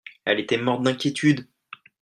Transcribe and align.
Elle 0.25 0.39
était 0.39 0.57
morte 0.57 0.81
d'inquiétude. 0.81 1.47